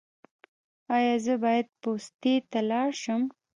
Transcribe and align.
ایا 0.95 1.15
زه 1.25 1.33
باید 1.43 1.67
پوستې 1.81 2.35
ته 2.51 2.59
لاړ 2.69 2.89
شم؟ 3.03 3.21